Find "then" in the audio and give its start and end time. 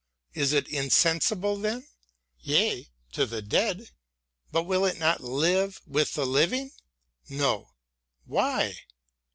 1.57-1.87